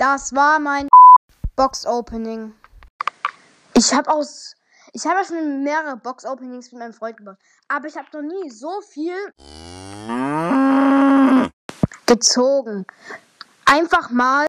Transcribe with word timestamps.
Das 0.00 0.34
war 0.34 0.58
mein 0.58 0.88
Box 1.56 1.84
Opening. 1.84 2.54
Ich 3.74 3.92
habe 3.92 4.10
aus 4.10 4.54
ich 4.94 5.04
habe 5.04 5.22
schon 5.26 5.62
mehrere 5.62 5.94
Box 5.98 6.24
Openings 6.24 6.72
mit 6.72 6.80
meinem 6.80 6.94
Freund 6.94 7.18
gemacht, 7.18 7.36
aber 7.68 7.86
ich 7.86 7.96
habe 7.98 8.06
noch 8.14 8.22
nie 8.22 8.48
so 8.48 8.80
viel 8.80 9.14
gezogen. 12.06 12.86
Einfach 13.66 14.08
mal 14.08 14.46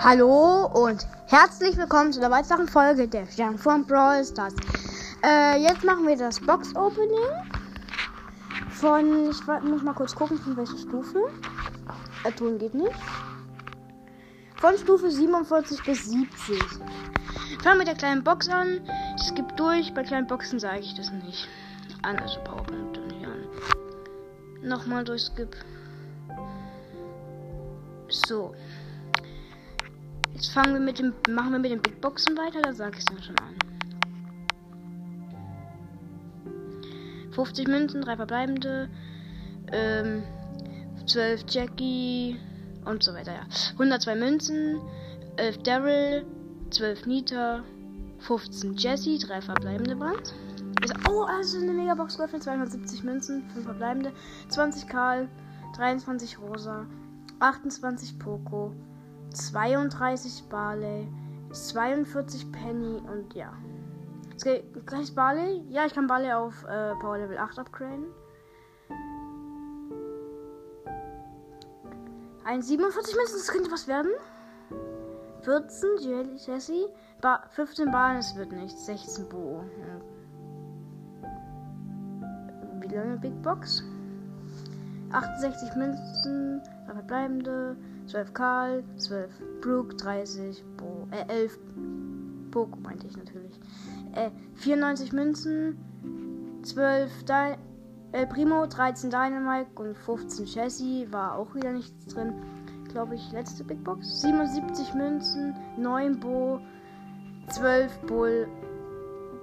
Hallo 0.00 0.66
und 0.74 1.06
herzlich 1.28 1.76
willkommen 1.76 2.12
zu 2.12 2.18
der 2.18 2.32
weiteren 2.32 2.66
Folge 2.66 3.06
der 3.06 3.26
Stern 3.28 3.58
von 3.58 3.86
Brawl 3.86 4.24
Stars. 4.24 4.54
Äh, 5.24 5.62
jetzt 5.62 5.82
machen 5.84 6.06
wir 6.06 6.18
das 6.18 6.38
Box 6.38 6.76
Opening 6.76 7.16
von, 8.68 9.30
ich 9.30 9.46
muss 9.46 9.82
mal 9.82 9.94
kurz 9.94 10.14
gucken, 10.14 10.38
von 10.38 10.54
welcher 10.54 10.76
Stufe. 10.76 11.30
Äh, 12.24 12.58
geht 12.58 12.74
nicht. 12.74 12.92
Von 14.56 14.76
Stufe 14.76 15.10
47 15.10 15.82
bis 15.82 16.10
70. 16.10 16.58
Fangen 17.62 17.78
mit 17.78 17.86
der 17.86 17.94
kleinen 17.94 18.22
Box 18.22 18.50
an. 18.50 18.82
Ich 19.16 19.22
skippe 19.22 19.54
durch. 19.56 19.94
Bei 19.94 20.02
kleinen 20.02 20.26
Boxen 20.26 20.58
sage 20.58 20.80
ich 20.80 20.94
das 20.94 21.10
nicht. 21.10 21.48
An, 22.02 22.18
also 22.18 22.40
Powerpunkte 22.40 23.00
nicht 23.00 23.24
an. 23.24 23.46
Nochmal 24.62 25.04
durch 25.04 25.22
Skip. 25.22 25.56
So. 28.08 28.54
Jetzt 30.34 30.52
fangen 30.52 30.74
wir 30.74 30.80
mit 30.80 30.98
dem, 30.98 31.14
machen 31.30 31.52
wir 31.52 31.58
mit 31.60 31.70
den 31.70 31.80
Big 31.80 31.98
Boxen 32.02 32.36
weiter, 32.36 32.60
da 32.60 32.74
sage 32.74 32.98
ich 32.98 32.98
es 32.98 33.04
dann 33.06 33.22
schon 33.22 33.38
an. 33.38 33.73
50 37.34 37.68
Münzen, 37.68 38.02
3 38.02 38.16
verbleibende, 38.16 38.88
ähm, 39.72 40.22
12 41.06 41.44
Jackie 41.48 42.36
und 42.84 43.02
so 43.02 43.12
weiter, 43.12 43.32
ja. 43.32 43.46
102 43.72 44.14
Münzen, 44.14 44.80
11 45.36 45.58
Daryl, 45.58 46.24
12 46.70 47.06
Nita, 47.06 47.64
15 48.20 48.74
Jesse, 48.74 49.18
3 49.18 49.40
verbleibende 49.40 49.96
Brand. 49.96 50.34
Also, 50.80 50.94
oh, 51.10 51.22
also 51.22 51.58
eine 51.58 51.72
Megabox 51.72 52.16
geöffnet, 52.16 52.42
270 52.42 53.04
Münzen, 53.04 53.44
5 53.50 53.64
verbleibende, 53.64 54.12
20 54.48 54.88
Karl, 54.88 55.28
23 55.76 56.38
Rosa, 56.38 56.86
28 57.40 58.18
Poco, 58.18 58.72
32 59.30 60.44
Barley, 60.48 61.08
42 61.52 62.50
Penny 62.52 63.00
und 63.12 63.34
ja. 63.34 63.52
Geht 64.42 64.86
gleich 64.86 65.14
Barley. 65.14 65.64
Ja, 65.68 65.86
ich 65.86 65.94
kann 65.94 66.06
Barley 66.06 66.32
auf 66.32 66.64
äh, 66.64 66.94
Power 66.96 67.18
Level 67.18 67.38
8 67.38 67.58
upgraden. 67.58 68.06
Ein 72.44 72.60
47 72.60 73.16
Münzen, 73.16 73.38
das 73.38 73.48
könnte 73.48 73.70
was 73.70 73.88
werden. 73.88 74.12
14 75.42 76.36
Jesse, 76.36 76.88
ba 77.20 77.42
15 77.50 77.90
Bahnen, 77.90 78.18
es 78.18 78.34
wird 78.36 78.52
nichts. 78.52 78.86
16 78.86 79.28
Bo. 79.28 79.64
Wieder 82.80 83.02
eine 83.02 83.16
Big 83.16 83.40
Box. 83.42 83.82
68 85.10 85.76
Münzen, 85.76 86.60
3 86.86 86.94
verbleibende, 86.94 87.76
12 88.08 88.34
Karl, 88.34 88.84
12 88.96 89.30
Brook, 89.60 89.96
30 89.98 90.64
Bo, 90.76 91.06
äh, 91.12 91.24
11 91.32 91.58
Poco 92.50 92.78
meinte 92.80 93.06
ich 93.06 93.16
natürlich. 93.16 93.60
Äh, 94.14 94.30
94 94.54 95.12
Münzen, 95.12 96.60
12 96.62 97.24
Di 97.24 97.56
äh, 98.12 98.26
Primo, 98.26 98.66
13 98.66 99.10
Dynamite 99.10 99.70
und 99.74 99.96
15 99.96 100.46
Chassis. 100.46 101.12
War 101.12 101.36
auch 101.36 101.54
wieder 101.54 101.72
nichts 101.72 102.06
drin. 102.06 102.34
Glaube 102.88 103.16
ich, 103.16 103.32
letzte 103.32 103.64
Big 103.64 103.82
Box. 103.82 104.22
77 104.22 104.94
Münzen, 104.94 105.56
9 105.76 106.20
Bo, 106.20 106.60
12 107.48 107.98
Bull, 108.02 108.48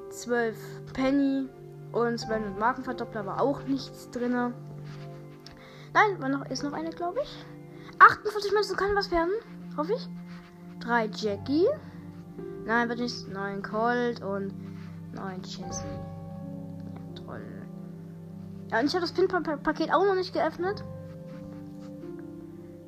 12 0.09 0.57
Penny 0.93 1.49
und 1.91 2.17
200 2.17 2.57
Markenverdoppler 2.57 3.25
war 3.25 3.41
auch 3.41 3.63
nichts 3.63 4.09
drin. 4.11 4.31
Nein, 4.31 4.53
war 6.19 6.29
noch, 6.29 6.45
ist 6.49 6.63
noch 6.63 6.73
eine, 6.73 6.91
glaube 6.91 7.19
ich. 7.21 7.45
48 7.99 8.53
Münzen 8.53 8.77
kann 8.77 8.95
was 8.95 9.11
werden. 9.11 9.31
Hoffe 9.75 9.93
ich. 9.93 10.07
3 10.79 11.07
Jackie. 11.07 11.67
Nein, 12.65 12.89
wird 12.89 12.99
nicht. 12.99 13.27
9 13.27 13.61
Colt 13.61 14.21
und 14.21 14.53
9 15.13 15.41
Jesse. 15.43 15.83
Ja, 15.85 17.23
toll. 17.23 17.41
Ja, 18.71 18.79
und 18.79 18.85
ich 18.85 18.93
habe 18.93 19.01
das 19.01 19.11
Pin-Paket 19.11 19.93
auch 19.93 20.05
noch 20.05 20.15
nicht 20.15 20.33
geöffnet. 20.33 20.83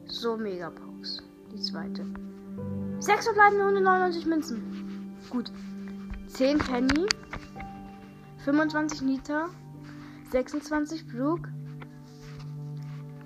So, 0.05 0.37
Megabox. 0.37 1.23
Die 1.51 1.59
zweite. 1.59 2.05
6 2.99 3.25
verbleibende 3.25 3.63
199 3.65 4.25
Münzen. 4.25 5.17
Gut. 5.29 5.51
10 6.27 6.59
Penny. 6.59 7.07
25 8.45 9.01
Nita. 9.01 9.49
26 10.31 11.07
Brook. 11.07 11.49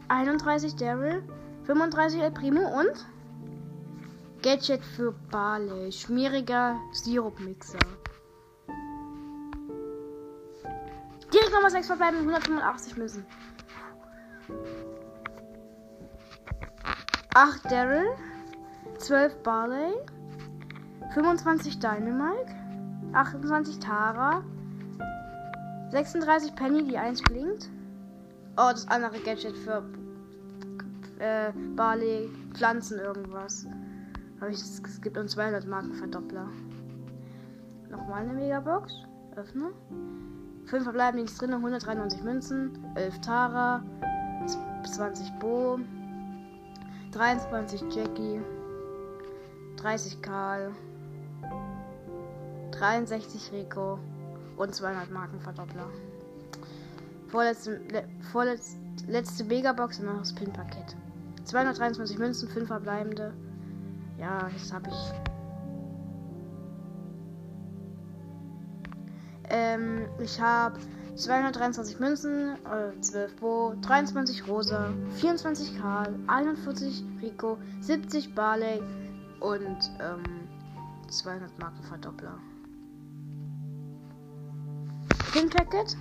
31 0.08 0.76
Daryl. 0.76 1.22
35 1.66 2.22
El 2.22 2.32
Primo 2.32 2.62
und 2.80 3.06
Gadget 4.42 4.84
für 4.84 5.14
Barley. 5.32 5.92
Schmieriger 5.92 6.80
Sirupmixer. 6.92 7.80
Direkt 11.34 11.54
nochmal 11.54 11.72
6 11.72 11.88
verbleiben, 11.88 12.20
185 12.20 12.98
müssen. 12.98 13.26
8 17.34 17.72
Daryl. 17.72 18.08
12 19.00 19.44
Barley. 19.44 19.94
25 21.14 21.80
Dynamite. 21.80 22.56
28 23.14 23.80
Tara. 23.80 24.44
36 25.92 26.56
Penny, 26.56 26.84
die 26.84 26.98
1 26.98 27.22
blinkt. 27.24 27.70
Oh, 28.58 28.70
das 28.72 28.88
andere 28.88 29.20
Gadget 29.20 29.56
für 29.58 29.84
äh, 31.20 31.52
Barley, 31.76 32.30
Pflanzen, 32.54 33.00
irgendwas. 33.00 33.68
Habe 34.40 34.52
ich 34.52 34.62
es 34.62 35.02
gibt 35.02 35.18
uns 35.18 35.32
200 35.32 35.66
Marken 35.68 35.94
Verdoppler. 35.94 36.48
Nochmal 37.90 38.24
eine 38.24 38.34
Megabox. 38.34 38.94
Öffne. 39.36 39.72
5 40.66 40.84
verbleiben 40.84 41.20
nichts 41.20 41.38
drin, 41.38 41.54
193 41.54 42.24
Münzen, 42.24 42.86
11 42.96 43.22
Tara, 43.22 43.84
20 44.84 45.32
Bo, 45.40 45.80
23 47.12 47.84
Jackie, 47.94 48.42
30 49.78 50.22
Karl, 50.22 50.72
63 52.72 53.52
Rico 53.54 54.00
und 54.58 54.76
200 54.76 55.10
Marken 55.12 55.40
Verdoppler. 55.40 55.88
Vorletzte, 57.28 57.80
le, 57.92 58.04
vorletzte 58.32 58.78
letzte 59.08 59.44
Megabox 59.46 60.00
und 60.00 60.08
noch 60.08 60.20
das 60.20 60.34
Pin-Paket. 60.34 60.96
223 61.46 62.18
Münzen, 62.18 62.50
5 62.50 62.68
verbleibende. 62.68 63.34
Ja, 64.18 64.50
das 64.52 64.74
habe 64.74 64.90
ich. 64.90 65.14
Ähm, 69.50 70.08
ich 70.20 70.42
habe 70.42 70.80
223 71.16 72.00
Münzen, 72.00 72.58
äh, 72.66 73.00
12 73.00 73.36
Bo, 73.38 73.76
23 73.82 74.48
Rosa, 74.48 74.90
24 75.16 75.80
Karl, 75.80 76.14
41 76.28 77.04
Rico, 77.22 77.58
70 77.80 78.36
Barley 78.36 78.82
und 79.40 79.78
ähm, 80.00 80.24
200 81.10 81.58
Marken 81.60 81.84
Verdoppler. 81.84 82.38
Pin 85.32 85.50
Packet. 85.50 85.96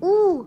Uh, 0.00 0.46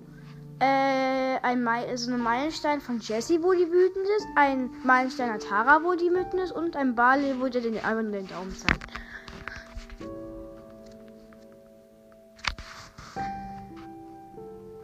äh, 0.60 1.13
ein 1.44 1.62
Me 1.62 1.86
also 1.88 2.12
ein 2.12 2.20
Meilenstein 2.20 2.82
von 2.82 3.00
Jesse, 3.00 3.44
wo 3.44 3.52
die 3.54 3.70
wütend 3.70 4.08
ist, 4.18 4.28
ein 4.36 4.72
Meilenstein 4.84 5.30
an 5.30 5.40
Tara, 5.40 5.84
wo 5.84 5.94
die 5.94 6.10
wütend 6.10 6.42
ist 6.42 6.54
und 6.54 6.76
ein 6.76 6.96
Barley, 6.96 7.40
wo 7.40 7.48
der 7.50 7.62
den, 7.62 7.84
einmal 7.84 8.10
den 8.12 8.28
Daumen 8.28 8.56
zeigt. 8.56 8.84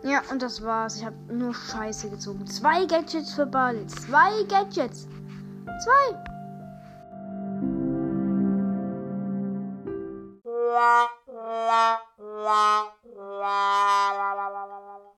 Ja, 0.04 0.22
und 0.32 0.42
das 0.42 0.64
war's. 0.64 0.98
Ich 0.98 1.06
habe 1.06 1.16
nur 1.32 1.54
Scheiße 1.54 2.10
gezogen. 2.10 2.46
Zwei 2.48 2.86
Gadgets 2.86 3.34
für 3.34 3.46
Barley. 3.46 3.86
Zwei 3.88 4.44
Gadgets. 4.48 5.08
Zwei. 5.84 6.16
La, 10.44 11.08
la, 11.28 12.00
la. 12.18 12.99